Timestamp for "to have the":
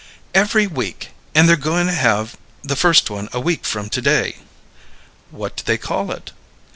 1.85-2.75